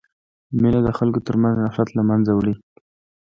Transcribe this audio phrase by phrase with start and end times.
[0.61, 2.55] مینه د خلکو ترمنځ نفرت له منځه وړي.